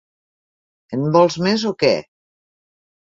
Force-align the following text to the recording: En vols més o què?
En 0.97 1.03
vols 1.15 1.37
més 1.47 1.65
o 1.73 1.73
què? 1.83 1.91